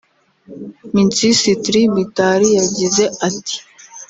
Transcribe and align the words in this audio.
Minsisitri 0.95 1.79
Mitali 1.95 2.47
yagize 2.59 3.03
ati 3.27 3.57